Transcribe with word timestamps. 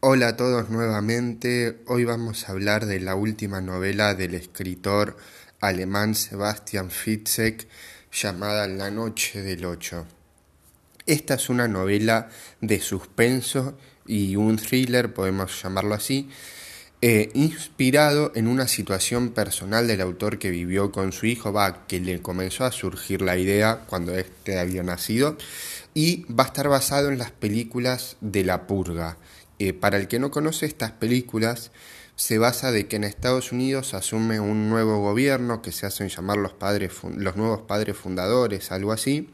Hola 0.00 0.28
a 0.28 0.36
todos 0.36 0.70
nuevamente. 0.70 1.80
Hoy 1.88 2.04
vamos 2.04 2.48
a 2.48 2.52
hablar 2.52 2.86
de 2.86 3.00
la 3.00 3.16
última 3.16 3.60
novela 3.60 4.14
del 4.14 4.34
escritor 4.34 5.16
alemán 5.60 6.14
Sebastian 6.14 6.92
Fitzek 6.92 7.66
llamada 8.12 8.68
La 8.68 8.92
Noche 8.92 9.42
del 9.42 9.64
Ocho. 9.64 10.06
Esta 11.04 11.34
es 11.34 11.48
una 11.48 11.66
novela 11.66 12.28
de 12.60 12.80
suspenso 12.80 13.76
y 14.06 14.36
un 14.36 14.54
thriller, 14.58 15.12
podemos 15.12 15.60
llamarlo 15.60 15.96
así, 15.96 16.30
eh, 17.02 17.30
inspirado 17.34 18.30
en 18.36 18.46
una 18.46 18.68
situación 18.68 19.30
personal 19.30 19.88
del 19.88 20.00
autor 20.00 20.38
que 20.38 20.50
vivió 20.50 20.92
con 20.92 21.10
su 21.10 21.26
hijo, 21.26 21.52
va, 21.52 21.88
que 21.88 21.98
le 21.98 22.22
comenzó 22.22 22.64
a 22.64 22.70
surgir 22.70 23.20
la 23.20 23.36
idea 23.36 23.84
cuando 23.88 24.14
éste 24.14 24.60
había 24.60 24.84
nacido, 24.84 25.36
y 25.92 26.24
va 26.32 26.44
a 26.44 26.46
estar 26.46 26.68
basado 26.68 27.08
en 27.08 27.18
las 27.18 27.32
películas 27.32 28.16
de 28.20 28.44
La 28.44 28.68
Purga 28.68 29.16
eh, 29.58 29.72
para 29.72 29.96
el 29.96 30.08
que 30.08 30.18
no 30.18 30.30
conoce 30.30 30.66
estas 30.66 30.92
películas, 30.92 31.70
se 32.16 32.38
basa 32.38 32.72
de 32.72 32.88
que 32.88 32.96
en 32.96 33.04
Estados 33.04 33.52
Unidos 33.52 33.94
asume 33.94 34.40
un 34.40 34.68
nuevo 34.68 35.00
gobierno 35.00 35.62
que 35.62 35.70
se 35.70 35.86
hacen 35.86 36.08
llamar 36.08 36.38
los, 36.38 36.52
padres, 36.52 36.92
los 37.16 37.36
nuevos 37.36 37.62
padres 37.62 37.96
fundadores, 37.96 38.72
algo 38.72 38.92
así, 38.92 39.30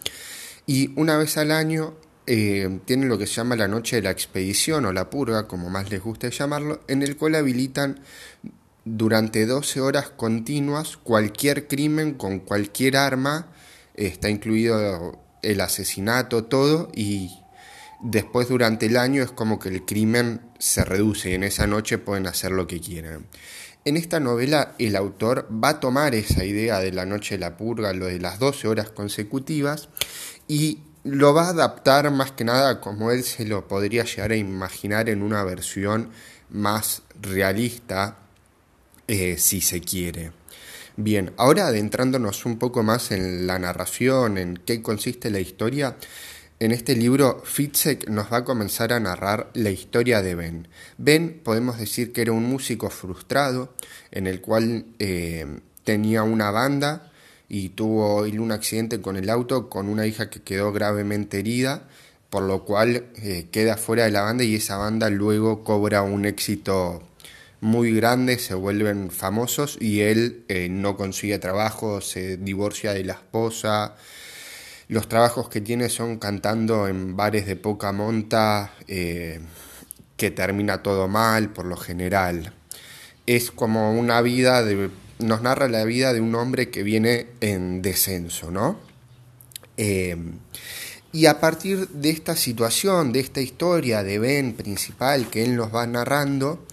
y 0.66 0.92
una 0.98 1.16
vez 1.16 1.38
al 1.38 1.50
año 1.50 1.94
eh, 2.26 2.80
tienen 2.86 3.08
lo 3.08 3.18
que 3.18 3.26
se 3.26 3.34
llama 3.34 3.56
la 3.56 3.68
noche 3.68 3.96
de 3.96 4.02
la 4.02 4.10
expedición 4.10 4.86
o 4.86 4.92
la 4.92 5.10
purga, 5.10 5.46
como 5.46 5.68
más 5.70 5.90
les 5.90 6.02
guste 6.02 6.30
llamarlo, 6.30 6.80
en 6.88 7.02
el 7.02 7.16
cual 7.16 7.34
habilitan 7.34 8.00
durante 8.84 9.46
12 9.46 9.80
horas 9.80 10.10
continuas 10.10 10.96
cualquier 10.96 11.68
crimen 11.68 12.14
con 12.14 12.40
cualquier 12.40 12.96
arma, 12.96 13.48
está 13.94 14.28
incluido 14.28 15.18
el 15.42 15.60
asesinato, 15.60 16.44
todo, 16.44 16.90
y 16.94 17.30
después 18.04 18.48
durante 18.48 18.86
el 18.86 18.96
año 18.96 19.22
es 19.22 19.32
como 19.32 19.58
que 19.58 19.70
el 19.70 19.84
crimen 19.84 20.42
se 20.58 20.84
reduce 20.84 21.30
y 21.30 21.34
en 21.34 21.42
esa 21.42 21.66
noche 21.66 21.98
pueden 21.98 22.26
hacer 22.26 22.52
lo 22.52 22.66
que 22.66 22.78
quieran. 22.78 23.26
En 23.86 23.96
esta 23.96 24.20
novela 24.20 24.74
el 24.78 24.94
autor 24.94 25.48
va 25.52 25.70
a 25.70 25.80
tomar 25.80 26.14
esa 26.14 26.44
idea 26.44 26.78
de 26.78 26.92
la 26.92 27.06
noche 27.06 27.34
de 27.34 27.40
la 27.40 27.56
purga, 27.56 27.92
lo 27.92 28.06
de 28.06 28.20
las 28.20 28.38
12 28.38 28.68
horas 28.68 28.90
consecutivas, 28.90 29.88
y 30.46 30.80
lo 31.02 31.34
va 31.34 31.46
a 31.46 31.50
adaptar 31.50 32.10
más 32.10 32.32
que 32.32 32.44
nada 32.44 32.80
como 32.80 33.10
él 33.10 33.24
se 33.24 33.46
lo 33.46 33.66
podría 33.68 34.04
llegar 34.04 34.32
a 34.32 34.36
imaginar 34.36 35.08
en 35.08 35.22
una 35.22 35.42
versión 35.42 36.10
más 36.50 37.02
realista, 37.20 38.18
eh, 39.08 39.36
si 39.38 39.60
se 39.60 39.80
quiere. 39.80 40.32
Bien, 40.96 41.32
ahora 41.36 41.66
adentrándonos 41.66 42.46
un 42.46 42.58
poco 42.58 42.82
más 42.82 43.10
en 43.10 43.46
la 43.46 43.58
narración, 43.58 44.38
en 44.38 44.56
qué 44.56 44.80
consiste 44.80 45.30
la 45.30 45.40
historia, 45.40 45.96
en 46.60 46.72
este 46.72 46.94
libro, 46.94 47.42
Fitzek 47.44 48.08
nos 48.08 48.32
va 48.32 48.38
a 48.38 48.44
comenzar 48.44 48.92
a 48.92 49.00
narrar 49.00 49.50
la 49.54 49.70
historia 49.70 50.22
de 50.22 50.34
Ben. 50.34 50.68
Ben, 50.98 51.40
podemos 51.42 51.78
decir 51.78 52.12
que 52.12 52.22
era 52.22 52.32
un 52.32 52.44
músico 52.44 52.90
frustrado, 52.90 53.74
en 54.10 54.26
el 54.26 54.40
cual 54.40 54.86
eh, 54.98 55.46
tenía 55.82 56.22
una 56.22 56.50
banda 56.50 57.10
y 57.48 57.70
tuvo 57.70 58.22
un 58.22 58.52
accidente 58.52 59.00
con 59.00 59.16
el 59.16 59.30
auto 59.30 59.68
con 59.68 59.88
una 59.88 60.06
hija 60.06 60.30
que 60.30 60.42
quedó 60.42 60.72
gravemente 60.72 61.40
herida, 61.40 61.88
por 62.30 62.44
lo 62.44 62.64
cual 62.64 63.06
eh, 63.16 63.46
queda 63.50 63.76
fuera 63.76 64.04
de 64.04 64.10
la 64.10 64.22
banda 64.22 64.44
y 64.44 64.54
esa 64.54 64.76
banda 64.76 65.10
luego 65.10 65.62
cobra 65.62 66.02
un 66.02 66.24
éxito 66.24 67.02
muy 67.60 67.94
grande, 67.94 68.38
se 68.38 68.54
vuelven 68.54 69.10
famosos 69.10 69.78
y 69.80 70.00
él 70.00 70.44
eh, 70.48 70.68
no 70.68 70.96
consigue 70.96 71.38
trabajo, 71.38 72.00
se 72.00 72.36
divorcia 72.36 72.92
de 72.92 73.04
la 73.04 73.14
esposa, 73.14 73.96
los 74.88 75.08
trabajos 75.08 75.48
que 75.48 75.60
tiene 75.60 75.88
son 75.88 76.18
cantando 76.18 76.88
en 76.88 77.16
bares 77.16 77.46
de 77.46 77.56
poca 77.56 77.92
monta, 77.92 78.74
eh, 78.86 79.40
que 80.16 80.30
termina 80.30 80.82
todo 80.82 81.08
mal 81.08 81.52
por 81.52 81.66
lo 81.66 81.76
general. 81.76 82.52
Es 83.26 83.50
como 83.50 83.98
una 83.98 84.20
vida 84.20 84.62
de, 84.62 84.90
nos 85.18 85.42
narra 85.42 85.68
la 85.68 85.84
vida 85.84 86.12
de 86.12 86.20
un 86.20 86.34
hombre 86.34 86.70
que 86.70 86.82
viene 86.82 87.28
en 87.40 87.82
descenso, 87.82 88.50
¿no? 88.50 88.78
Eh, 89.76 90.16
y 91.12 91.26
a 91.26 91.40
partir 91.40 91.88
de 91.88 92.10
esta 92.10 92.36
situación, 92.36 93.12
de 93.12 93.20
esta 93.20 93.40
historia 93.40 94.02
de 94.02 94.18
Ben 94.18 94.54
principal 94.54 95.30
que 95.30 95.44
él 95.44 95.56
nos 95.56 95.72
va 95.72 95.86
narrando, 95.86 96.66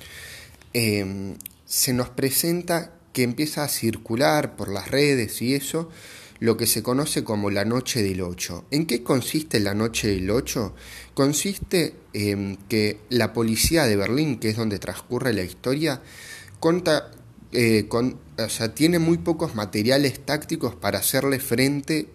eh, 0.74 1.36
se 1.66 1.94
nos 1.94 2.10
presenta 2.10 2.92
que 3.14 3.24
empieza 3.24 3.64
a 3.64 3.68
circular 3.68 4.56
por 4.56 4.70
las 4.70 4.90
redes 4.90 5.42
y 5.42 5.54
eso, 5.54 5.90
lo 6.42 6.58
que 6.58 6.66
se 6.66 6.82
conoce 6.82 7.24
como 7.24 7.52
la 7.52 7.66
Noche 7.66 8.02
del 8.02 8.20
8. 8.20 8.66
¿En 8.72 8.88
qué 8.88 9.04
consiste 9.04 9.60
la 9.60 9.76
Noche 9.76 10.08
del 10.08 10.30
8? 10.32 10.74
Consiste 11.14 11.94
en 12.14 12.58
que 12.68 12.98
la 13.10 13.32
policía 13.32 13.84
de 13.84 13.96
Berlín, 13.96 14.40
que 14.40 14.50
es 14.50 14.58
donde 14.58 14.80
transcurre 14.80 15.34
la 15.34 15.44
historia, 15.44 16.02
eh, 17.52 17.88
tiene 18.74 18.98
muy 18.98 19.20
pocos 19.20 19.54
materiales 19.54 20.20
tácticos 20.26 20.74
para 20.74 20.98
hacerle 20.98 21.40
frente 21.40 22.08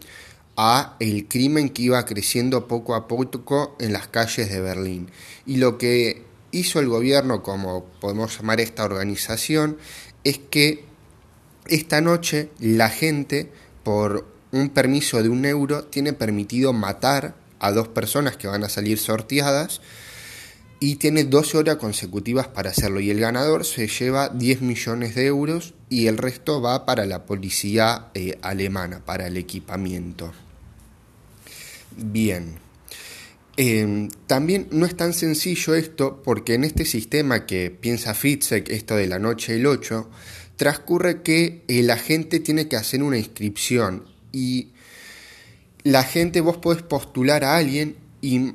a 0.56 0.96
el 0.98 1.28
crimen 1.28 1.70
que 1.70 1.82
iba 1.82 2.04
creciendo 2.04 2.66
poco 2.66 2.96
a 2.96 3.06
poco 3.06 3.76
en 3.78 3.92
las 3.92 4.08
calles 4.08 4.50
de 4.50 4.60
Berlín. 4.60 5.08
Y 5.46 5.58
lo 5.58 5.78
que 5.78 6.24
hizo 6.50 6.80
el 6.80 6.88
gobierno, 6.88 7.44
como 7.44 7.84
podemos 8.00 8.36
llamar 8.36 8.60
esta 8.60 8.84
organización, 8.84 9.76
es 10.24 10.38
que 10.38 10.84
esta 11.68 12.00
noche 12.00 12.48
la 12.58 12.90
gente 12.90 13.52
por 13.86 14.26
un 14.50 14.70
permiso 14.70 15.22
de 15.22 15.28
un 15.28 15.44
euro, 15.44 15.84
tiene 15.84 16.12
permitido 16.12 16.72
matar 16.72 17.36
a 17.60 17.70
dos 17.70 17.86
personas 17.86 18.36
que 18.36 18.48
van 18.48 18.64
a 18.64 18.68
salir 18.68 18.98
sorteadas 18.98 19.80
y 20.80 20.96
tiene 20.96 21.22
12 21.22 21.58
horas 21.58 21.76
consecutivas 21.76 22.48
para 22.48 22.70
hacerlo. 22.70 22.98
Y 22.98 23.10
el 23.10 23.20
ganador 23.20 23.64
se 23.64 23.86
lleva 23.86 24.28
10 24.28 24.62
millones 24.62 25.14
de 25.14 25.26
euros 25.26 25.74
y 25.88 26.08
el 26.08 26.18
resto 26.18 26.60
va 26.60 26.84
para 26.84 27.06
la 27.06 27.26
policía 27.26 28.08
eh, 28.14 28.36
alemana, 28.42 29.04
para 29.04 29.28
el 29.28 29.36
equipamiento. 29.36 30.32
Bien. 31.96 32.58
Em, 33.56 34.08
también 34.26 34.66
no 34.72 34.84
es 34.84 34.96
tan 34.96 35.12
sencillo 35.12 35.76
esto 35.76 36.24
porque 36.24 36.54
en 36.54 36.64
este 36.64 36.84
sistema 36.84 37.46
que 37.46 37.70
piensa 37.70 38.14
Fitzek, 38.14 38.68
esto 38.68 38.96
de 38.96 39.06
la 39.06 39.20
noche 39.20 39.52
del 39.52 39.66
8, 39.66 40.10
transcurre 40.56 41.22
que 41.22 41.64
el 41.68 41.90
agente 41.90 42.40
tiene 42.40 42.68
que 42.68 42.76
hacer 42.76 43.02
una 43.02 43.18
inscripción 43.18 44.06
y 44.32 44.68
la 45.82 46.02
gente, 46.02 46.40
vos 46.40 46.56
podés 46.56 46.82
postular 46.82 47.44
a 47.44 47.56
alguien 47.56 47.96
y 48.20 48.54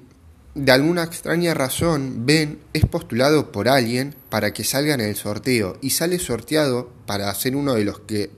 de 0.54 0.72
alguna 0.74 1.04
extraña 1.04 1.54
razón, 1.54 2.26
Ben 2.26 2.60
es 2.74 2.86
postulado 2.86 3.54
por 3.54 3.70
alguien 3.70 4.16
para 4.30 4.54
que 4.54 4.66
salga 4.66 4.94
en 4.94 5.02
el 5.02 5.16
sorteo 5.16 5.78
y 5.82 5.92
sale 5.92 6.20
sorteado 6.20 6.92
para 7.06 7.34
ser 7.34 7.56
uno 7.56 7.76
de 7.76 7.86
los 7.86 8.00
que 8.02 8.32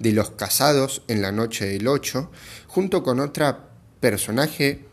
de 0.00 0.12
los 0.12 0.30
casados 0.30 1.02
en 1.06 1.22
la 1.22 1.30
noche 1.30 1.66
del 1.66 1.86
8, 1.86 2.30
junto 2.66 3.04
con 3.04 3.20
otra 3.20 3.68
personaje 4.00 4.86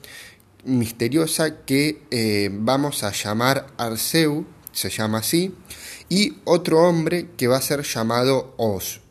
misteriosa 0.66 1.66
que 1.66 2.03
eh, 2.12 2.50
vamos 2.52 3.03
a 3.03 3.12
llamar 3.12 3.66
Arceu, 3.78 4.46
se 4.72 4.90
llama 4.90 5.19
así, 5.19 5.53
y 6.09 6.38
otro 6.46 6.81
hombre 6.88 7.30
que 7.38 7.47
va 7.47 7.57
a 7.57 7.62
ser 7.62 7.84
llamado 7.84 8.53
Oz, 8.57 9.02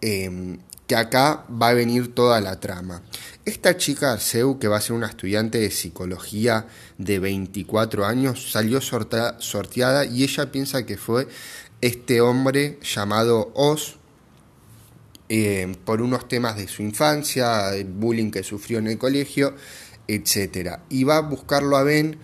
em, 0.00 0.58
que 0.86 0.96
acá 0.96 1.44
va 1.50 1.68
a 1.68 1.74
venir 1.74 2.14
toda 2.14 2.40
la 2.40 2.58
trama. 2.58 3.02
Esta 3.44 3.76
chica 3.76 4.12
Arceu, 4.12 4.58
que 4.58 4.68
va 4.68 4.78
a 4.78 4.80
ser 4.80 4.92
una 4.96 5.06
estudiante 5.06 5.58
de 5.58 5.70
psicología 5.70 6.66
de 6.98 7.18
24 7.18 8.04
años, 8.06 8.50
salió 8.50 8.80
sorteada 8.80 10.04
y 10.04 10.24
ella 10.24 10.50
piensa 10.52 10.84
que 10.84 10.96
fue 10.96 11.28
este 11.80 12.20
hombre 12.20 12.78
llamado 12.82 13.52
Oz 13.54 13.96
em, 15.28 15.74
por 15.74 16.02
unos 16.02 16.28
temas 16.28 16.56
de 16.56 16.68
su 16.68 16.82
infancia, 16.82 17.74
el 17.74 17.86
bullying 17.86 18.30
que 18.30 18.42
sufrió 18.42 18.78
en 18.78 18.88
el 18.88 18.98
colegio, 18.98 19.54
etc. 20.08 20.80
Y 20.88 21.04
va 21.04 21.18
a 21.18 21.20
buscarlo 21.20 21.76
a 21.76 21.84
Ben 21.84 22.18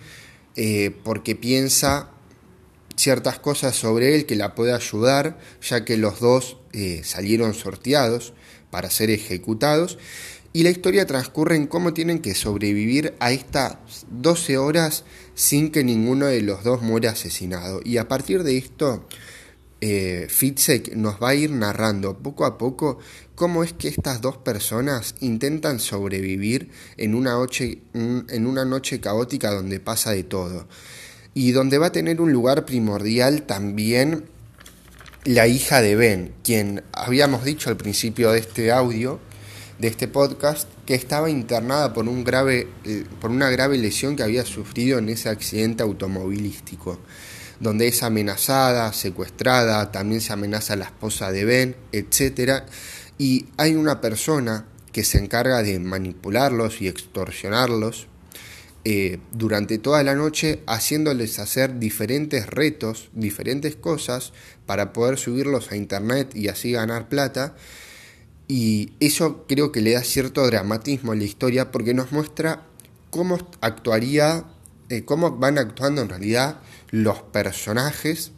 eh, 0.55 0.95
porque 1.03 1.35
piensa 1.35 2.09
ciertas 2.97 3.39
cosas 3.39 3.75
sobre 3.75 4.15
él 4.15 4.25
que 4.25 4.35
la 4.35 4.55
puede 4.55 4.73
ayudar, 4.73 5.37
ya 5.61 5.85
que 5.85 5.97
los 5.97 6.19
dos 6.19 6.57
eh, 6.73 7.01
salieron 7.03 7.53
sorteados 7.53 8.33
para 8.71 8.89
ser 8.89 9.09
ejecutados. 9.11 9.97
Y 10.51 10.63
la 10.63 10.71
historia 10.71 11.05
transcurre 11.05 11.55
en 11.55 11.67
cómo 11.67 11.93
tienen 11.93 12.19
que 12.19 12.33
sobrevivir 12.33 13.13
a 13.19 13.31
estas 13.31 13.77
12 14.09 14.57
horas 14.57 15.03
sin 15.35 15.71
que 15.71 15.83
ninguno 15.83 16.25
de 16.25 16.41
los 16.41 16.63
dos 16.63 16.81
muera 16.81 17.11
asesinado. 17.11 17.81
Y 17.83 17.97
a 17.97 18.07
partir 18.07 18.41
de 18.41 18.57
esto, 18.57 19.07
eh, 19.81 20.25
Fitzek 20.27 20.95
nos 20.95 21.21
va 21.21 21.29
a 21.29 21.35
ir 21.35 21.51
narrando 21.51 22.17
poco 22.17 22.45
a 22.45 22.57
poco 22.57 22.97
cómo 23.35 23.63
es 23.63 23.73
que 23.73 23.89
estas 23.89 24.21
dos 24.21 24.37
personas 24.37 25.13
intentan 25.19 25.79
sobrevivir 25.79 26.71
en 26.95 27.13
una 27.13 27.33
noche, 27.33 27.83
en 27.93 28.47
una 28.47 28.65
noche 28.65 28.99
caótica 28.99 29.51
donde 29.51 29.79
pasa 29.79 30.11
de 30.11 30.23
todo 30.23 30.67
y 31.37 31.51
donde 31.51 31.77
va 31.77 31.87
a 31.87 31.91
tener 31.91 32.19
un 32.19 32.33
lugar 32.33 32.65
primordial 32.65 33.43
también 33.43 34.25
la 35.23 35.45
hija 35.45 35.83
de 35.83 35.95
Ben, 35.95 36.33
quien 36.43 36.81
habíamos 36.91 37.45
dicho 37.45 37.69
al 37.69 37.77
principio 37.77 38.31
de 38.31 38.39
este 38.39 38.71
audio, 38.71 39.19
de 39.77 39.87
este 39.87 40.07
podcast, 40.07 40.67
que 40.87 40.95
estaba 40.95 41.29
internada 41.29 41.93
por, 41.93 42.09
un 42.09 42.23
grave, 42.23 42.67
eh, 42.85 43.05
por 43.21 43.29
una 43.29 43.51
grave 43.51 43.77
lesión 43.77 44.15
que 44.15 44.23
había 44.23 44.45
sufrido 44.45 44.97
en 44.97 45.09
ese 45.09 45.29
accidente 45.29 45.83
automovilístico, 45.83 46.99
donde 47.59 47.87
es 47.87 48.01
amenazada, 48.01 48.91
secuestrada, 48.91 49.91
también 49.91 50.21
se 50.21 50.33
amenaza 50.33 50.73
a 50.73 50.77
la 50.77 50.85
esposa 50.85 51.31
de 51.31 51.45
Ben, 51.45 51.75
etc. 51.91 52.63
Y 53.19 53.45
hay 53.57 53.75
una 53.75 54.01
persona 54.01 54.65
que 54.91 55.03
se 55.03 55.19
encarga 55.19 55.61
de 55.61 55.77
manipularlos 55.77 56.81
y 56.81 56.87
extorsionarlos 56.87 58.07
eh, 58.85 59.19
durante 59.31 59.77
toda 59.77 60.03
la 60.03 60.15
noche 60.15 60.61
haciéndoles 60.65 61.39
hacer 61.39 61.79
diferentes 61.79 62.47
retos, 62.47 63.09
diferentes 63.13 63.75
cosas 63.75 64.33
para 64.65 64.93
poder 64.93 65.17
subirlos 65.17 65.71
a 65.71 65.75
internet 65.75 66.35
y 66.35 66.47
así 66.47 66.71
ganar 66.71 67.09
plata. 67.09 67.55
Y 68.47 68.93
eso 68.99 69.45
creo 69.47 69.71
que 69.71 69.81
le 69.81 69.93
da 69.93 70.03
cierto 70.03 70.45
dramatismo 70.45 71.11
a 71.11 71.15
la 71.15 71.25
historia 71.25 71.71
porque 71.71 71.93
nos 71.93 72.11
muestra 72.11 72.63
cómo 73.09 73.37
actuaría, 73.61 74.45
eh, 74.89 75.03
cómo 75.03 75.31
van 75.31 75.57
actuando 75.57 76.01
en 76.01 76.09
realidad 76.09 76.59
los 76.91 77.21
personajes 77.21 78.31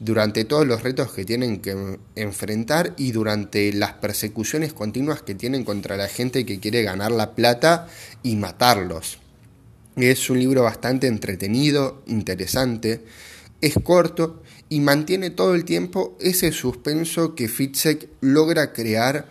durante 0.00 0.44
todos 0.44 0.66
los 0.66 0.82
retos 0.82 1.12
que 1.12 1.24
tienen 1.24 1.60
que 1.60 1.98
enfrentar 2.14 2.94
y 2.98 3.12
durante 3.12 3.72
las 3.72 3.94
persecuciones 3.94 4.74
continuas 4.74 5.22
que 5.22 5.34
tienen 5.34 5.64
contra 5.64 5.96
la 5.96 6.08
gente 6.08 6.44
que 6.44 6.60
quiere 6.60 6.82
ganar 6.82 7.10
la 7.10 7.34
plata 7.34 7.88
y 8.22 8.36
matarlos. 8.36 9.23
Es 9.96 10.28
un 10.30 10.38
libro 10.40 10.62
bastante 10.62 11.06
entretenido, 11.06 12.02
interesante, 12.06 13.04
es 13.60 13.74
corto 13.82 14.42
y 14.68 14.80
mantiene 14.80 15.30
todo 15.30 15.54
el 15.54 15.64
tiempo 15.64 16.16
ese 16.20 16.52
suspenso 16.52 17.34
que 17.34 17.48
Fitzek 17.48 18.08
logra 18.20 18.72
crear 18.72 19.28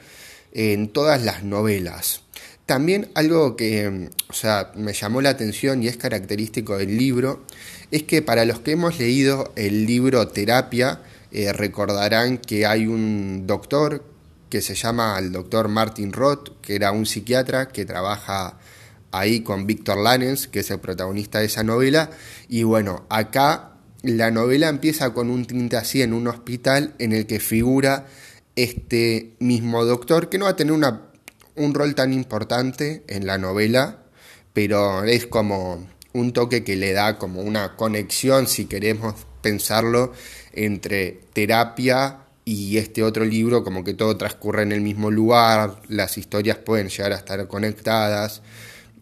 en 0.54 0.88
todas 0.89 1.24
las 1.24 1.44
novelas. 1.44 2.21
También 2.65 3.10
algo 3.13 3.57
que 3.57 4.10
o 4.30 4.33
sea, 4.33 4.71
me 4.75 4.94
llamó 4.94 5.21
la 5.21 5.31
atención 5.31 5.83
y 5.83 5.88
es 5.88 5.98
característico 5.98 6.77
del 6.77 6.98
libro 6.98 7.45
es 7.92 8.04
que 8.04 8.21
para 8.21 8.45
los 8.45 8.60
que 8.62 8.71
hemos 8.71 8.98
leído 8.98 9.51
el 9.56 9.86
libro 9.86 10.27
Terapia, 10.30 11.01
eh, 11.31 11.51
recordarán 11.51 12.38
que 12.38 12.65
hay 12.65 12.88
un 12.88 13.45
doctor 13.45 14.04
que 14.50 14.62
se 14.62 14.75
llama 14.75 15.18
el 15.19 15.31
doctor 15.31 15.68
Martin 15.68 16.13
Roth, 16.13 16.60
que 16.62 16.75
era 16.75 16.92
un 16.92 17.06
psiquiatra 17.06 17.68
que 17.68 17.86
trabaja 17.86 18.57
ahí 19.13 19.42
con 19.42 19.65
Víctor 19.65 19.98
Lanens, 19.98 20.48
que 20.48 20.60
es 20.60 20.71
el 20.71 20.80
protagonista 20.80 21.39
de 21.39 21.45
esa 21.45 21.63
novela. 21.63 22.10
Y 22.50 22.63
bueno, 22.63 23.06
acá 23.10 23.74
la 24.01 24.31
novela 24.31 24.68
empieza 24.68 25.13
con 25.13 25.30
un 25.30 25.45
tinte 25.45 25.77
así 25.77 26.01
en 26.01 26.13
un 26.13 26.27
hospital 26.27 26.94
en 27.00 27.13
el 27.13 27.25
que 27.25 27.39
figura 27.39 28.07
este 28.56 29.36
mismo 29.39 29.86
doctor, 29.86 30.30
que 30.30 30.38
no 30.38 30.45
va 30.45 30.51
a 30.51 30.56
tener 30.56 30.74
una, 30.74 31.04
un 31.56 31.74
rol 31.74 31.95
tan 31.95 32.12
importante 32.12 33.04
en 33.07 33.25
la 33.25 33.38
novela, 33.38 34.00
pero 34.51 35.04
es 35.04 35.27
como 35.27 35.88
un 36.13 36.33
toque 36.33 36.63
que 36.63 36.75
le 36.75 36.92
da 36.92 37.18
como 37.18 37.42
una 37.42 37.75
conexión, 37.75 38.48
si 38.48 38.65
queremos 38.65 39.15
pensarlo, 39.42 40.12
entre 40.54 41.21
terapia 41.33 42.19
y 42.45 42.77
este 42.77 43.04
otro 43.04 43.25
libro, 43.25 43.63
como 43.63 43.83
que 43.83 43.94
todo 43.94 44.18
transcurre 44.18 44.63
en 44.63 44.71
el 44.71 44.81
mismo 44.81 45.12
lugar, 45.12 45.81
las 45.88 46.18
historias 46.18 46.57
pueden 46.57 46.89
llegar 46.89 47.13
a 47.13 47.15
estar 47.15 47.48
conectadas 47.48 48.42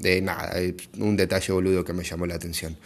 de 0.01 0.21
nada, 0.21 0.53
un 0.97 1.15
detalle 1.15 1.53
boludo 1.53 1.83
que 1.83 1.93
me 1.93 2.03
llamó 2.03 2.25
la 2.25 2.35
atención. 2.35 2.77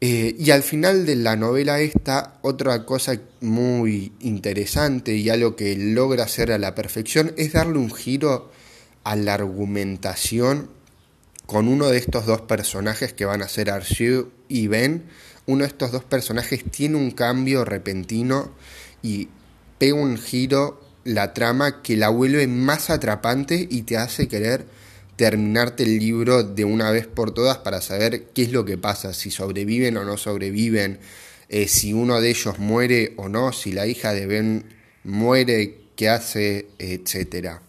Eh, 0.00 0.36
y 0.38 0.52
al 0.52 0.62
final 0.62 1.06
de 1.06 1.16
la 1.16 1.34
novela 1.34 1.80
esta, 1.80 2.38
otra 2.42 2.84
cosa 2.84 3.18
muy 3.40 4.12
interesante 4.20 5.16
y 5.16 5.28
algo 5.28 5.56
que 5.56 5.76
logra 5.76 6.24
hacer 6.24 6.52
a 6.52 6.58
la 6.58 6.76
perfección 6.76 7.32
es 7.36 7.52
darle 7.52 7.78
un 7.78 7.92
giro 7.92 8.52
a 9.02 9.16
la 9.16 9.34
argumentación 9.34 10.70
con 11.46 11.66
uno 11.66 11.88
de 11.88 11.98
estos 11.98 12.26
dos 12.26 12.42
personajes 12.42 13.12
que 13.12 13.24
van 13.24 13.42
a 13.42 13.48
ser 13.48 13.70
Archie 13.70 14.26
y 14.48 14.68
Ben. 14.68 15.04
Uno 15.46 15.62
de 15.62 15.68
estos 15.68 15.90
dos 15.90 16.04
personajes 16.04 16.62
tiene 16.70 16.96
un 16.96 17.10
cambio 17.10 17.64
repentino 17.64 18.52
y 19.02 19.28
pega 19.78 19.94
un 19.94 20.18
giro 20.18 20.80
la 21.04 21.32
trama 21.32 21.82
que 21.82 21.96
la 21.96 22.10
vuelve 22.10 22.46
más 22.46 22.90
atrapante 22.90 23.66
y 23.68 23.82
te 23.82 23.96
hace 23.96 24.28
querer 24.28 24.66
terminarte 25.18 25.82
el 25.82 25.98
libro 25.98 26.44
de 26.44 26.64
una 26.64 26.92
vez 26.92 27.08
por 27.08 27.34
todas 27.34 27.58
para 27.58 27.80
saber 27.80 28.26
qué 28.32 28.42
es 28.42 28.52
lo 28.52 28.64
que 28.64 28.78
pasa, 28.78 29.12
si 29.12 29.32
sobreviven 29.32 29.96
o 29.96 30.04
no 30.04 30.16
sobreviven, 30.16 31.00
eh, 31.48 31.66
si 31.66 31.92
uno 31.92 32.20
de 32.20 32.30
ellos 32.30 32.60
muere 32.60 33.14
o 33.16 33.28
no, 33.28 33.52
si 33.52 33.72
la 33.72 33.88
hija 33.88 34.14
de 34.14 34.26
Ben 34.26 34.64
muere, 35.02 35.74
qué 35.96 36.08
hace, 36.08 36.68
etcétera. 36.78 37.62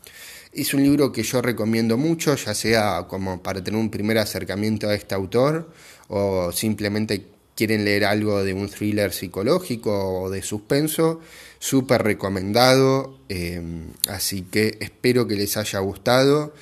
Es 0.54 0.76
un 0.76 0.84
libro 0.84 1.12
que 1.12 1.24
yo 1.24 1.42
recomiendo 1.42 1.98
mucho, 1.98 2.36
ya 2.36 2.54
sea 2.54 3.08
como 3.10 3.42
para 3.42 3.64
tener 3.64 3.80
un 3.80 3.90
primer 3.90 4.20
acercamiento 4.20 4.88
a 4.88 4.94
este 4.94 5.16
autor 5.16 5.74
o 6.08 6.52
simplemente 6.52 7.26
quieren 7.56 7.84
leer 7.84 8.06
algo 8.06 8.44
de 8.44 8.54
un 8.54 8.70
thriller 8.70 9.12
psicológico 9.12 10.22
o 10.22 10.30
de 10.30 10.44
suspenso, 10.44 11.20
súper 11.58 12.04
recomendado, 12.04 13.18
eh, 13.28 13.60
así 14.08 14.44
que 14.44 14.78
espero 14.82 15.28
que 15.28 15.36
les 15.36 15.58
haya 15.58 15.80
gustado 15.80 16.54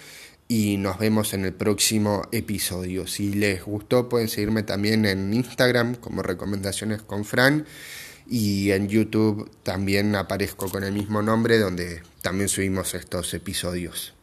y 0.47 0.77
nos 0.77 0.97
vemos 0.97 1.33
en 1.33 1.45
el 1.45 1.53
próximo 1.53 2.23
episodio. 2.31 3.07
Si 3.07 3.33
les 3.33 3.63
gustó 3.63 4.09
pueden 4.09 4.29
seguirme 4.29 4.63
también 4.63 5.05
en 5.05 5.33
Instagram 5.33 5.95
como 5.95 6.23
recomendaciones 6.23 7.01
con 7.01 7.25
Fran 7.25 7.65
y 8.29 8.71
en 8.71 8.87
YouTube 8.87 9.49
también 9.63 10.15
aparezco 10.15 10.69
con 10.69 10.83
el 10.83 10.93
mismo 10.93 11.21
nombre 11.21 11.59
donde 11.59 12.01
también 12.21 12.49
subimos 12.49 12.93
estos 12.93 13.33
episodios. 13.33 14.16